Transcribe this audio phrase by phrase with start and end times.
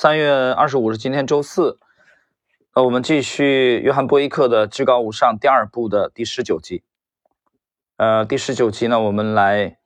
[0.00, 1.76] 三月二十五日，今天周四，
[2.72, 6.84] 呃，我们继续约翰波伊克的《至高无上》第二部的第十九集。
[7.96, 9.76] 呃，第十九集呢，我们来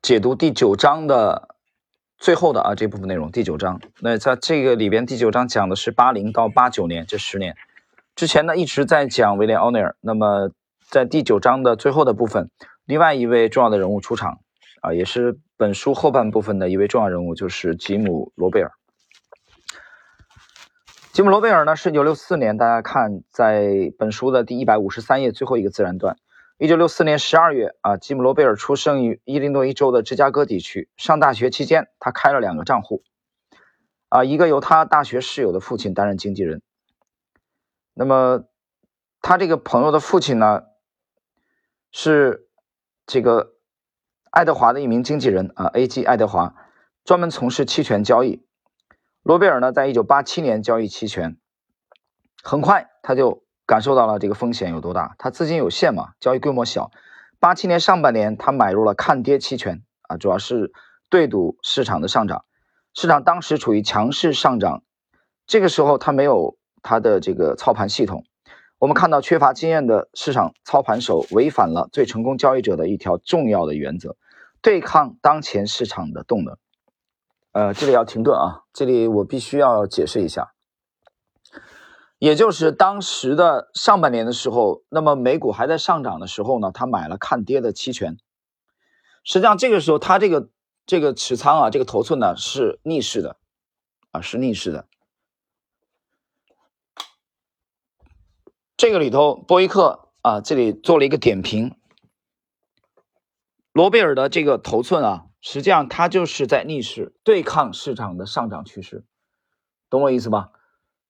[0.00, 1.56] 解读第九章的
[2.16, 3.30] 最后的啊这部分内容。
[3.30, 7.54] 第九章，那在这个里边，第九章讲的是八零到八九年这十年。
[8.16, 10.50] 之前呢一直在讲威廉奥尼尔，那么
[10.88, 12.50] 在第九章的最后的部分，
[12.86, 14.40] 另外一位重要的人物出场。
[14.80, 18.70] 啊，也是本书后半部分的一位重要人物，就是吉姆·罗贝尔。
[21.12, 26.16] 吉姆·罗贝尔呢，是1964年，大家看在本书的第一百五十三页最后一个自然段。
[26.58, 30.88] 1964年12月啊，吉姆·罗贝尔出生于伊利诺伊州的芝加哥地区。
[30.96, 33.02] 上大学期间，他开了两个账户，
[34.10, 36.62] 啊，一个由他大学室友的父亲担任经纪人。
[37.94, 38.44] 那么，
[39.20, 40.62] 他这个朋友的父亲呢，
[41.90, 42.46] 是
[43.04, 43.57] 这个。
[44.30, 46.04] 爱德华的一名经纪人啊，A.G.
[46.04, 46.54] 爱德华
[47.04, 48.42] 专门从事期权交易。
[49.22, 51.36] 罗贝尔呢，在一九八七年交易期权，
[52.42, 55.14] 很快他就感受到了这个风险有多大。
[55.18, 56.90] 他资金有限嘛，交易规模小。
[57.40, 60.72] 八七年上半年，他买入了看跌期权啊，主要是
[61.08, 62.44] 对赌市场的上涨。
[62.94, 64.82] 市场当时处于强势上涨，
[65.46, 68.24] 这个时候他没有他的这个操盘系统。
[68.78, 74.16] 我们看到，缺乏经验的市场操盘手违反了最成功交易者的一条重要的原则：
[74.62, 76.56] 对抗当前市场的动能。
[77.50, 80.52] 呃，这里要停顿啊，这里我必须要解释一下，
[82.20, 88.16] 也就是当时的上半年的时候，那么美股还在上涨的时候呢，他买了看跌的期权。
[89.24, 90.50] 实际上，这个时候他这个
[90.86, 93.38] 这个持仓啊，这个头寸呢是逆势的，
[94.12, 94.86] 啊，是逆势的。
[98.78, 101.74] 这个里头，波伊克啊，这里做了一个点评。
[103.72, 109.04] 罗贝尔的这个头寸啊，实际上它就是在逆势对抗市场的上涨趋势，
[109.90, 110.52] 懂我意思吧？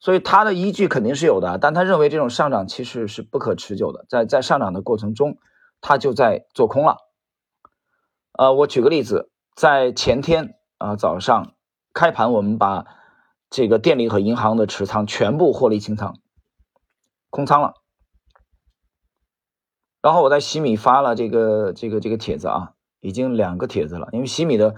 [0.00, 5.36] 所以他的依据肯定是有的，但他认为这种上涨趋势是不可持久的，在在上涨的过程中，
[5.82, 6.96] 他就在做空了。
[8.32, 11.52] 呃，我举个例子，在前天啊早上
[11.92, 12.86] 开盘，我们把
[13.50, 16.18] 这个电力和银行的持仓全部获利清仓。
[17.30, 17.74] 空仓了，
[20.00, 24.08] 然后我在喜米发了这个这个这个帖子啊，已经两个帖子了。
[24.12, 24.74] 因为喜米的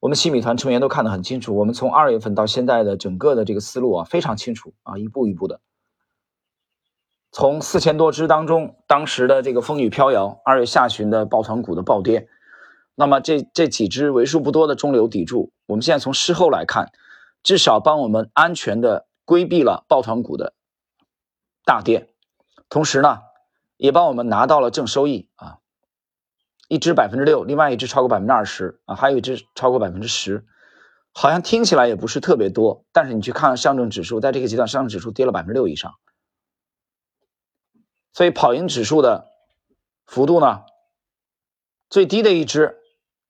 [0.00, 5.60] 我们喜米团成员都看得很清楚，我们从二月份到现在的整个的这个思路啊非常清楚啊，一步一步的，
[7.30, 12.28] 从四千多只当中，当时的这个风雨飘摇，二月下旬的抱团股的暴跌，
[12.94, 16.90] 那么这这几只为数不多的中流砥柱，我们现在从事后来看，
[17.42, 20.54] 至少帮我们安全的规避了抱团股的。
[21.70, 22.12] 大跌，
[22.68, 23.20] 同时呢，
[23.76, 25.58] 也帮我们拿到了正收益啊，
[26.66, 30.44] 一只百分之六，另外一只超过百分之二十啊，还有一只超过百分之十，
[31.12, 35.94] 好像听起来也不是特别多，但是你去看上证指数，在这个阶段，上证指数跌了百分之六以上，
[38.12, 39.28] 所以跑赢指数的
[40.06, 40.64] 幅度呢，
[41.88, 42.80] 最低的一只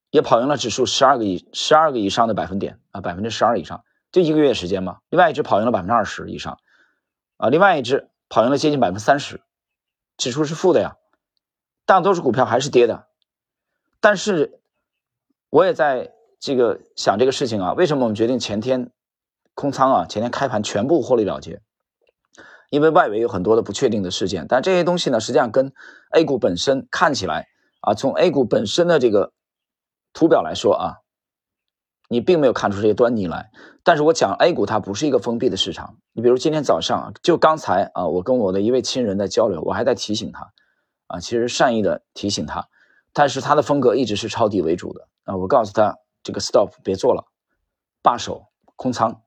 [0.08, 6.58] 也跑赢了指数十二个以十二个以上的百分点啊，百分之十二以上，就一个月时间嘛，另外一只跑赢了百分之二十以上
[7.36, 8.09] 啊，另外一只。
[8.30, 9.42] 跑赢了接近百分之三十，
[10.16, 10.96] 指数是负的呀，
[11.84, 13.08] 大多数股票还是跌的。
[14.00, 14.60] 但是
[15.50, 18.90] 我也在这个想这个事情啊，为什么我们决定前天
[19.54, 20.06] 空仓啊？
[20.06, 21.60] 前天开盘全部获利了结，
[22.70, 24.46] 因为外围有很多的不确定的事件。
[24.48, 25.72] 但这些东西呢，实际上跟
[26.10, 27.48] A 股本身看起来
[27.80, 29.32] 啊，从 A 股本身的这个
[30.12, 30.96] 图表来说啊。
[32.12, 33.52] 你并没有看出这些端倪来，
[33.84, 35.96] 但是我讲 A 股它不是一个封闭的市场。
[36.12, 40.50] 你比如今天早上，就刚才啊，我跟我的一位亲人在交流，我还在提醒他，
[41.06, 42.66] 啊，其实善意的提醒他，
[43.12, 45.36] 但是他的风格一直是抄底为主的啊。
[45.36, 47.26] 我告诉他这个 stop 别做了，
[48.02, 49.22] 罢手空仓，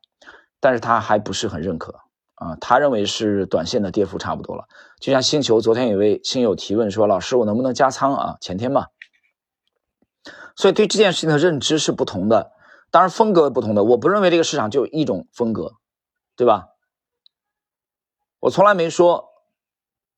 [0.59, 2.01] 但是他还不是很认可
[2.35, 4.65] 啊，他认为是短线的跌幅差不多了。
[4.99, 8.37] 就像星球昨天有位新友提问说，老师我能不能加仓啊？
[8.41, 8.87] 前天嘛，
[10.57, 12.51] 所以对这件事情的认知是不同的。
[12.93, 15.77] 当然，风格不同的，我不认为这个市场就一种风格，
[16.35, 16.67] 对吧？
[18.39, 19.29] 我从来没说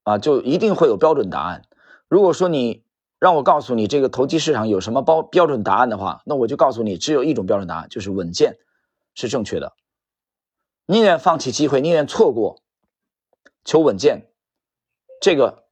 [0.03, 1.61] 啊，就一定会有标准答案。
[2.09, 2.83] 如果说你
[3.17, 8.57] 让我告诉你这个投机市场有什么标标准答案的话，那我就告诉你，只有一种标准答案，就是稳健
[9.13, 9.71] 是正确的。
[10.85, 12.61] 宁愿放弃机会，宁愿错过，
[13.63, 14.27] 求稳健，
[15.21, 15.63] 这个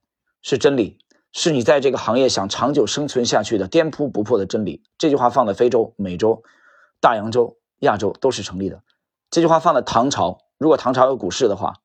[0.41, 0.99] 是真理，
[1.33, 4.81] 是你在这个行业想长久生存下去的颠扑不破的真理。
[4.97, 6.41] 这句话放在非洲、美洲。
[7.03, 8.81] 大洋洲、亚洲都是成立的。
[9.29, 11.81] 这句话放在唐朝，如果唐朝有股市的话，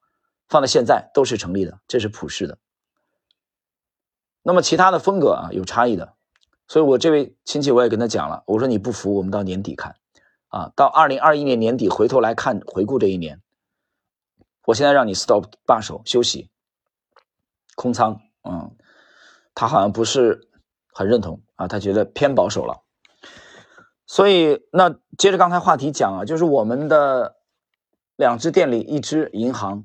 [0.49, 2.59] 放在现在都是成立的，这是普世的。
[4.43, 6.15] 那么其他的风格啊有差异的，
[6.69, 9.97] 所以我这位亲戚我也跟他讲了，我说你不服，我们到年底看。
[10.47, 13.43] 啊，到二零二一年年底回头来看回顾这一年，
[14.67, 16.49] 我现在让你 stop 罢手休息，
[17.75, 18.77] 空仓，嗯，
[19.53, 20.49] 他好像不是
[20.93, 22.85] 很认同啊，他觉得偏保守了。
[24.19, 27.37] 所以那接着刚才话题讲啊，就是我们的
[28.17, 29.85] 两只电力，一只银行，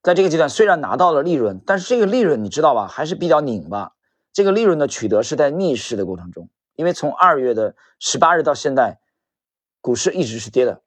[0.00, 3.94] 在这个阶段虽然拿到了利润，但是这个利润你知道吧，还是比较拧巴。
[4.32, 9.00] 这个利润的取得是在逆势的过程中，因为从二月的十八日到现在。
[9.80, 10.82] 股市一直是跌的，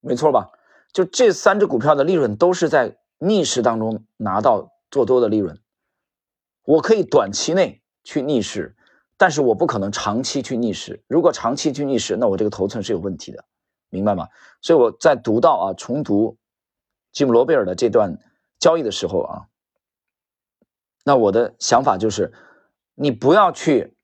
[0.00, 0.52] 没错吧？
[0.94, 5.58] 就这三只股票的利润都是在逆势当中拿到做多的利润。
[6.64, 8.76] 我可以短期内去逆势，
[9.20, 11.02] 但是我不可能长期去逆势。
[11.06, 13.44] 如果长期去逆势，那我这个头寸是有问题的，
[13.90, 14.28] 明白吗？
[14.62, 16.38] 所以我在读到啊，重读
[17.12, 18.16] 吉姆罗贝尔的这段
[18.58, 19.44] 交易的时候啊，
[21.04, 22.32] 那我的想法就是，
[22.94, 23.94] 你不要去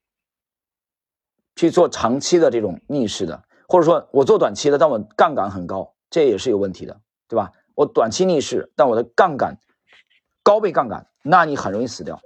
[1.55, 3.43] 去做长期的这种逆势的。
[3.67, 7.53] 或者说我做短期的，但我杠杆很高，这也是有问题的，对吧？
[7.75, 9.57] 我短期逆势，但我的杠杆
[10.43, 12.21] 高倍杠杆，那你很容易死掉。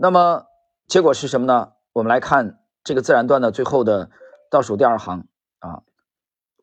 [0.00, 0.46] 那么
[0.86, 1.72] 结果是什么呢？
[1.92, 4.10] 我们来看这个自然段的最后的
[4.48, 5.26] 倒数第二行
[5.58, 5.82] 啊，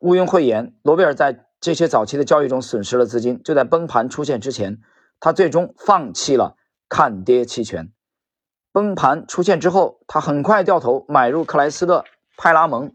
[0.00, 4.80] 毋庸讳言，罗贝尔在这些早期的交易中损失了资金，就在崩盘出现之前，
[5.20, 6.56] 他最终放弃了
[6.88, 7.92] 看跌期权。
[8.72, 12.06] 崩盘出现之后，他很快掉头买入克莱斯勒、
[12.38, 12.94] 派拉蒙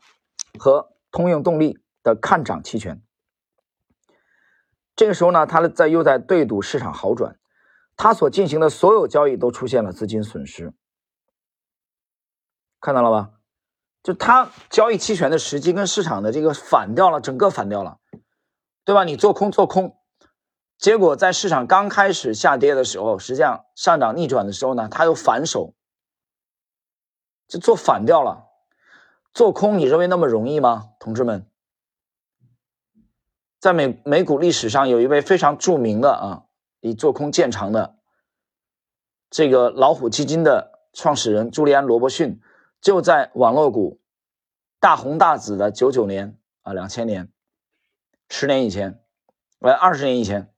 [0.58, 3.00] 和通用动力的看涨期权。
[4.96, 7.38] 这个时候呢，他在又在对赌市场好转，
[8.02, 10.74] 他所进行的所有交易都出现了资金损失。
[12.80, 13.34] 看到了吧？
[14.02, 18.00] 就他交易期权的时机跟市场的这个反掉了，整个反掉了，
[18.86, 19.04] 对吧？
[19.04, 19.96] 你做空做空。
[20.80, 25.76] 结果在市场刚开始下跌的时候，实际上上涨逆转的时候呢，他又反手，
[27.48, 28.48] 就做反掉了。
[29.32, 31.46] 做空你认为那么容易吗，同志们？
[33.60, 36.46] 在美美股历史上有一位非常著名的啊，
[36.82, 37.96] 以做空见长的
[39.30, 42.42] 这个老虎基金的创始人朱利安·罗伯逊，
[42.82, 44.02] 就在网络股
[44.80, 47.32] 大红大紫的九九年啊，两千年，
[48.28, 49.00] 十年以前，
[49.60, 50.50] 呃，二十年以前。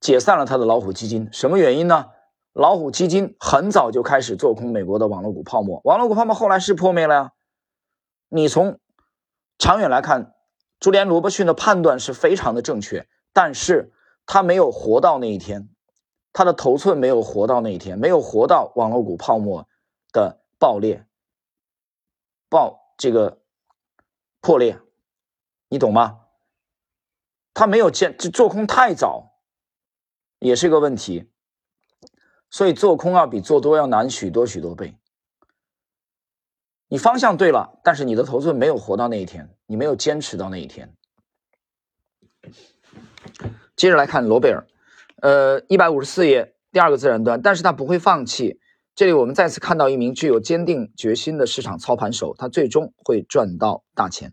[0.00, 2.10] 解散了他的老虎基金，什么原因呢？
[2.52, 7.32] 老虎基金很早就开始做空美国的网络股泡沫，网络股泡沫后来是破灭了呀。
[8.28, 8.78] 你从
[9.58, 10.36] 长远来看，
[10.78, 13.92] 朱利安·罗伯逊的判断是非常的正确，但是
[14.28, 15.70] 他没有活到那一天，
[16.34, 19.66] 他的头寸没有活到那一天，没有活到网络股泡沫
[20.12, 21.06] 的爆裂、
[22.50, 23.40] 爆这个
[24.42, 24.78] 破裂，
[25.70, 26.26] 你懂吗？
[27.54, 29.34] 他没有见，这做空太早。
[30.40, 31.28] 也是个问题，
[32.50, 34.96] 所以做空要比做多要难许多许多倍。
[36.86, 40.94] 你方向对了，但是你的头寸没有活到那一天，你没有坚持到那一天。
[43.78, 44.66] 接着来看罗贝尔，
[45.22, 48.58] 呃，一百五十四页第二个自然段，但是他不会放弃。
[48.96, 54.32] 这里我们再次看到一名具有坚定决心的市场操盘手，他最终会赚到大钱。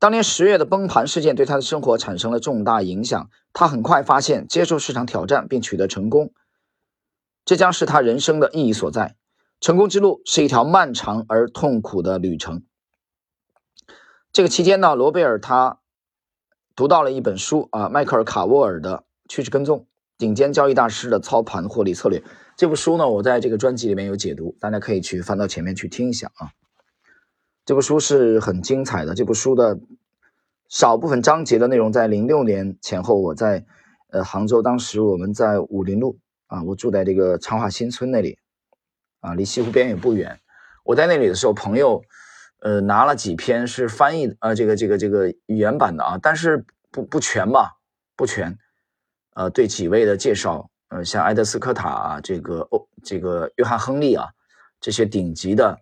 [0.00, 3.30] 当年十月的崩盘事件对他的生活产生了重大影响。
[3.52, 6.32] 他很快发现，接受市场挑战并取得成功，
[7.44, 9.14] 这将是他人生的意义所在。
[9.60, 12.64] 成功之路是一条漫长而痛苦的旅程。
[14.32, 15.77] 这个期间呢，罗贝尔他
[16.78, 22.20] 读到了一本书啊，迈克尔·卡沃尔的《趋势跟踪：顶尖交易大师的操盘获利策略》。
[22.56, 26.52] 这部书呢，我在这个专辑里面有解读，大家可以去翻到前面去听一下啊。
[27.66, 29.16] 这部书是很精彩的。
[29.16, 29.80] 这部书的
[30.68, 33.66] 少部分章节的内容，在零六年前后，我在
[34.12, 38.38] 呃杭州，当时我们在武林路啊，我住在这个昌化新村那里
[39.18, 40.38] 啊，离西湖边也不远。
[40.84, 42.04] 我在那里的时候，朋友
[42.60, 47.76] 呃拿了几篇是翻译呃这个这个这个语言版的啊，但是不不全吧，
[48.16, 48.58] 不全。
[49.34, 54.28] 呃，对几位的介绍，呃，像埃德斯科塔啊，这个欧这个约翰亨利啊，
[54.80, 55.78] 这些顶级的。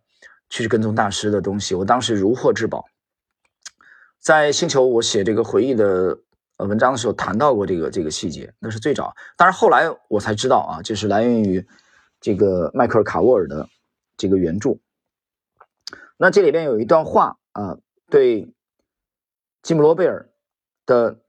[0.49, 2.87] 趋势跟踪大师的东西，我当时如获至宝。
[4.21, 6.21] 在星球我写这个回忆的
[6.57, 9.13] 呃文章的时候，谈到过这个这个细节，那是最早。
[9.37, 11.67] 但是后来我才知道啊，就是来源于
[12.21, 13.69] 这个迈克尔卡沃尔的
[14.17, 14.79] 这个原著。
[16.17, 18.53] 那这里边有一段话啊，对
[19.63, 20.31] 吉姆罗贝尔
[20.87, 21.21] 的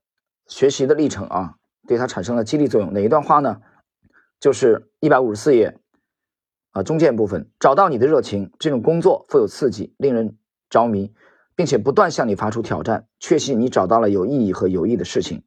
[0.47, 1.55] 学习的历程啊，
[1.87, 2.93] 对他产生了激励作用。
[2.93, 3.61] 哪一段话呢？
[4.39, 5.77] 就是一百五十四页。
[6.71, 10.37] 啊，中间部分找到你的热情，这种工作富有刺激，令人
[10.69, 11.11] 着迷，
[11.55, 13.07] 并且不断向你发出挑战。
[13.19, 15.43] 确信你找到了有意义和有益的事情，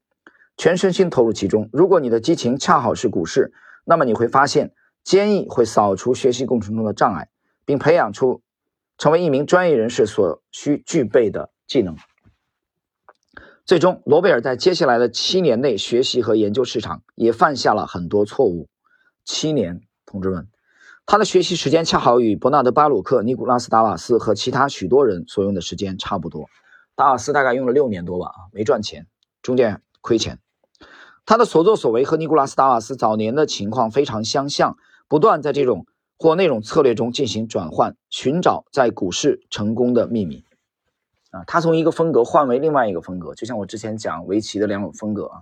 [0.56, 1.70] 全身心投入其中。
[1.72, 3.52] 如果你的激情恰好是股市，
[3.84, 7.28] 那么你会发现坚毅会扫除学习过程中的障碍，
[7.64, 8.42] 并培养出
[9.00, 11.96] 成为一名专业人士所需具备的技能。
[13.64, 18.68] 最终，罗贝尔在接下来的七年内学习和研究市场，也犯下了很多错误。
[19.24, 20.48] 七年，同志们，
[21.06, 26.50] 他的学习时间恰好与伯纳德·巴鲁克、尼古拉斯·达瓦斯和其他许多人所用的时间差不多。
[26.94, 29.06] 达瓦斯大概用了六年多吧，啊，没赚钱，
[29.40, 30.40] 中间亏钱。
[31.24, 34.76] 他的所作所为和尼古拉斯·达瓦斯早年的情况非常相像，
[35.08, 35.86] 不断在这种
[36.20, 40.44] 或那种策略中进行转换，寻找在股市成功的秘密。
[41.30, 45.40] 啊，他从一个风格换为另外一个风格，就像我之前讲围棋的两种风格啊，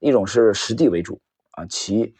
[0.00, 1.20] 一种是实地为主
[1.52, 2.12] 啊，棋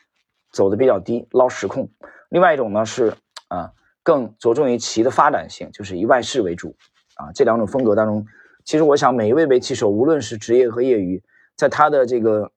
[0.52, 1.88] 走的比较低，捞实控；
[2.28, 3.12] 另外一种呢是
[3.48, 3.72] 啊，
[4.04, 6.76] 更着重于棋的发展性，就是以外事为主
[7.16, 7.32] 啊。
[7.34, 8.24] 这两种风格当中，
[8.64, 11.20] 其实我想每一位围棋手，无论是职业和业余，
[11.56, 12.52] 在他的这个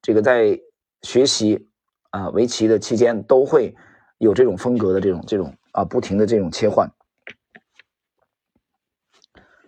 [0.00, 0.58] 这个在
[1.02, 1.68] 学习
[2.08, 3.74] 啊围棋的期间，都会
[4.22, 6.92] 有这种风格的这种这种啊不停的这种切换。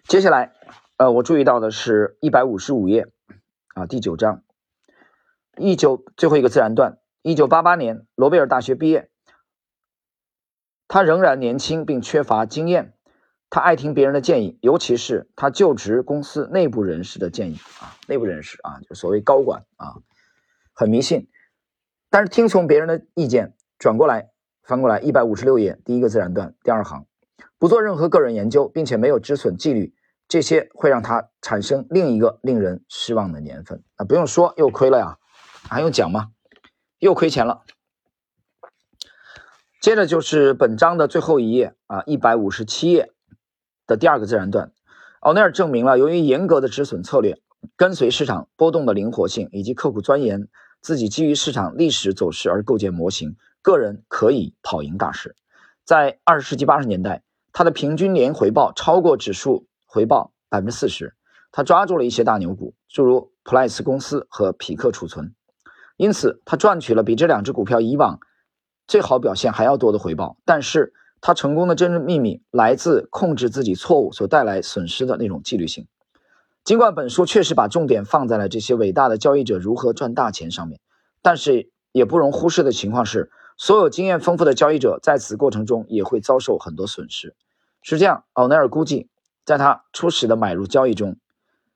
[0.07, 0.53] 接下来，
[0.97, 3.09] 呃，我注意到的是一百五十五页，
[3.75, 4.45] 啊，第九章，
[5.57, 9.11] 一九最后一个自然段，一九八八年，罗贝尔大学毕业，
[10.87, 12.95] 他仍然年轻并缺乏经验，
[13.51, 19.97] 他爱听别人的建议，尤其是他就职公司内部人士的建议啊，内部人士啊，就所谓高管啊，
[20.73, 21.29] 很迷信，
[22.09, 24.31] 但是听从别人的意见，转过来
[24.65, 27.07] 翻过来一百五十六页，第一个自然段第二行。
[27.59, 29.95] 不做任何个人研究，并且没有止损纪律，
[30.27, 34.05] 这些会让他产生另一个令人失望的年份啊！
[34.05, 35.19] 不用说，又亏了呀，
[35.69, 36.31] 还用讲吗？
[36.99, 37.63] 又亏钱了。
[39.81, 43.13] 接着就是本章的最后一页啊，一百五十七页
[43.87, 44.73] 的第二个自然段，
[45.21, 47.39] 奥内尔证明了，由于严格的止损策略、
[47.77, 50.49] 跟随市场波动的灵活性，以及刻苦钻研
[50.81, 55.35] 自己基于市场历史走势而构建模型，个人可以跑赢大市。
[55.85, 57.25] 在二十世纪八十年代。
[57.57, 61.15] 他的平均年回报超过指数回报百分之四十，
[61.53, 65.33] 他抓住了一些大牛股，诸如普莱斯公司和匹克储存，
[65.97, 68.19] 因此他赚取了比这两只股票以往
[68.89, 70.37] 最好表现还要多的回报。
[70.45, 75.87] 但是，他成功的真正秘密来自控制自己错误所带来损失的那种纪律性。
[76.65, 80.81] 尽管本书确实把重点放在了这些伟大的交易者如何赚大钱上面，
[81.23, 87.37] 但是也不容忽视的情况是，所有经验丰富的交易者在此过程中也会遭受很多损失。
[87.83, 89.09] 实际上，奥奈尔估计，
[89.45, 91.19] 在他初始的买入交易中，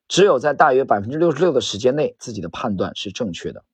[0.09, 3.65] 只有在大约百分之六十六的时间内，自己的判断是正确的。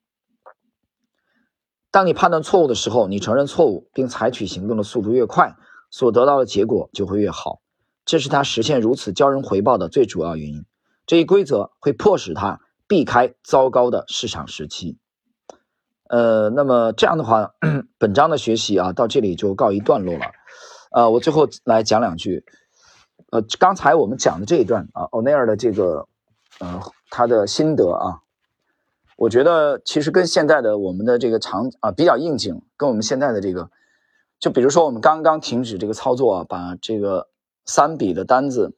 [1.90, 5.56] 当你判断错误的时候，你承认错误并采取行动的速度越快，
[5.90, 7.60] 所得到的结果就会越好。
[8.04, 10.66] 这是他实现如此骄人回报的最主要原因。
[11.06, 14.98] 这一规则会迫使他避开糟糕的市场时期。
[16.14, 17.54] 呃，那么这样的话，
[17.98, 20.26] 本章的学习啊，到这里就告一段落了。
[20.92, 22.44] 呃，我最后来讲两句。
[23.32, 26.06] 呃，刚才我们讲的这一段啊，欧内尔的这个，
[26.60, 26.80] 呃，
[27.10, 28.22] 他的心得啊，
[29.16, 33.68] 我觉得其实跟现在的我们的这个场啊比较应景，跟我们现在的这个，
[34.38, 37.28] 就比如说我们刚刚停止这个操作啊，把这个
[37.64, 38.76] 三笔的单子，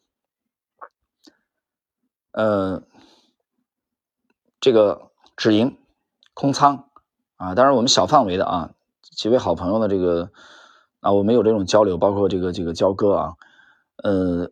[2.32, 2.82] 呃，
[4.58, 5.76] 这个止盈
[6.32, 6.88] 空仓
[7.36, 8.70] 啊，当然我们小范围的啊，
[9.02, 10.30] 几位好朋友的这个。
[11.00, 13.34] 啊，我们有这种交流，包括这个这个交割啊，
[14.02, 14.50] 呃，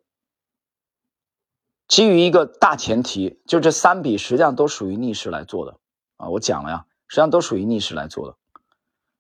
[1.88, 5.78] 基于一个大前提，就这三笔实际上都属于逆势来做的
[6.16, 6.28] 啊。
[6.28, 8.36] 我讲了呀，实际上都属于逆势来做的，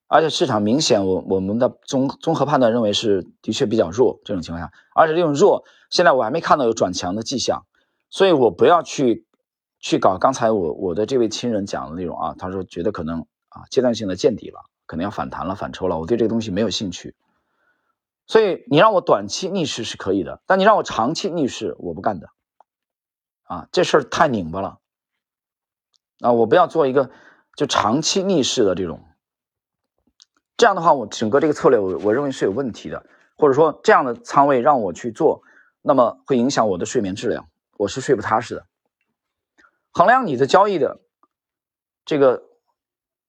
[0.06, 4.20] 而且市场明显，我我们的综综合判断认为是的确比较弱。
[4.24, 7.66] 这种情况下，而且这种弱，现在我还没看到有转强的迹象，
[8.10, 9.26] 所以我不要去
[9.80, 17.14] 去搞刚才我我的这位亲人讲的那种啊，他说觉得可能啊阶段性的见底了，可能要反弹了，反抽了，我对这个东西没有兴趣。
[18.26, 22.30] 所以你让我短期逆势是可以的，但你让我长期逆势，我不干的。
[23.44, 24.80] 啊，这事儿太拧巴了。
[26.20, 27.10] 啊，我不要做一个
[27.56, 29.04] 就长期逆势的这种。
[30.56, 33.06] 这样的话，我整个这个策略，我我认为是有问题的，
[33.36, 35.42] 或者说这样的仓位让我去做，
[35.82, 38.66] 那么会影响我的睡眠质量，我是睡不踏实的。
[39.92, 41.00] 衡量你的交易的
[42.04, 42.53] 这个。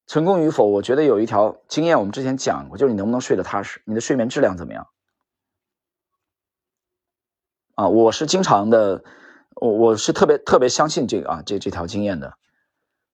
[0.08, 4.88] 成功与否，我觉得有一条经验，我们之前讲过，就是你能不能睡得踏实，你的睡眠质量怎么样？
[7.74, 9.04] 啊，我是经常的，
[9.56, 12.38] 我我是特别特别相信这个啊，这这条经验的。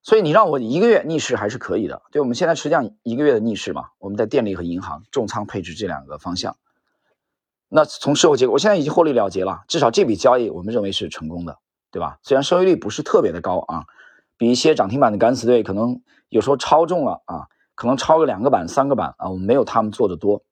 [0.02, 2.02] 所以你让我一个月逆势还是可以的。
[2.10, 6.56] 对，我们现在实际上一个月的逆势嘛，我们在电力和银行重仓配置这两个方向。
[7.68, 11.58] 那从事后结果，我现在已经获利了结了，至少这笔交易我们认为是成功的，
[11.90, 12.18] 对吧？
[12.22, 13.86] 虽然收益率不是特别的高啊。
[14.42, 17.46] 比一些涨停板的敢死队可能有时候超重了啊，
[17.76, 20.42] 可能超个两个板、三个板啊，我们没有他们做的多。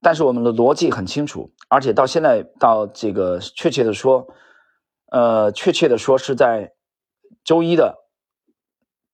[0.00, 4.26] 但是我们的逻辑很清楚，而且到现在到这个确切的说，
[5.12, 6.72] 呃，确切的说是在
[7.44, 8.08] 周一的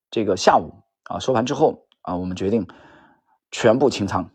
[0.09, 2.69] 这个下午啊收盘之后啊，我们决定
[3.51, 4.31] 全部清仓，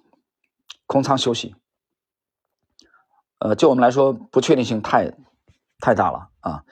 [0.85, 1.55] 空仓休息。
[3.39, 5.13] 呃，就我们来说，不确定性太
[5.79, 6.65] 太大了啊，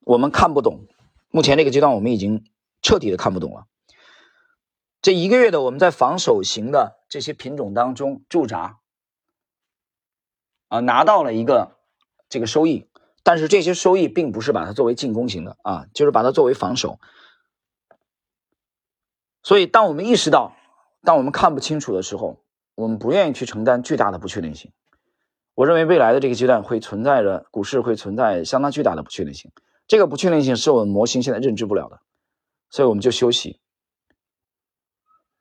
[0.00, 0.86] 我们看不懂。
[1.30, 2.44] 目前这个阶段，我们已经
[2.82, 3.66] 彻底的看不懂了。
[5.02, 8.78] 这一个月的我们在防守型的这些品种当中驻扎。
[10.68, 11.76] 啊，拿到了一个
[12.28, 12.88] 这个收益，
[13.22, 16.98] 但是这些收益并不是把它作为进攻型的啊，就是把它作为防守。
[19.44, 20.56] 所以，当我们意识到，
[21.02, 22.42] 当我们看不清楚的时候，
[22.74, 24.72] 我们不愿意去承担巨大的不确定性。
[25.54, 29.52] 我认为未来的这个阶段会存在着股市会存在相当巨大的不确定性，
[29.86, 32.00] 这个不确定性是我们模型现在认知不了的，
[32.70, 33.60] 所以我们就休息。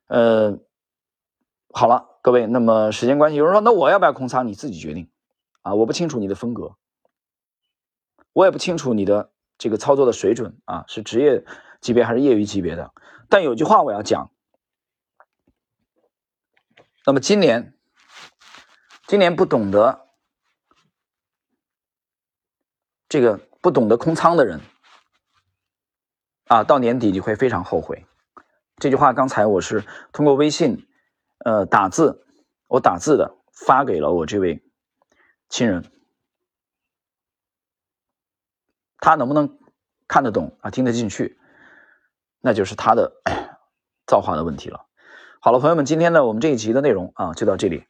[0.08, 0.60] 呃，
[1.72, 4.48] 好了，各位，那么时间关系，有人说，那我要不要空仓？
[4.48, 5.12] 你自己决定。
[5.64, 6.76] 啊，我不清楚你的风格，
[8.34, 11.44] 我也不清楚你的这个操作的水准啊，是职业
[11.82, 12.94] 级别还是业余级别的？
[13.30, 14.32] 但有句话我要讲，
[17.04, 17.76] 那么今年，
[19.08, 20.08] 今年不懂得
[23.10, 24.62] 这个不懂得空仓的人
[26.46, 28.06] 啊，到年底你会非常后悔。
[28.78, 30.88] 这句话刚才我是通过微信
[31.40, 32.28] 呃打字，
[32.68, 34.62] 我打字的发给了我这位。
[35.50, 35.92] 亲人，
[39.00, 39.58] 他能不能
[40.08, 40.70] 看得懂啊？
[40.70, 41.40] 听得进去，
[42.42, 43.14] 那就是他的
[44.06, 44.86] 造化的问题了。
[45.42, 47.88] 好了，朋友们，今天呢，我们这一集的内容啊，就到这里。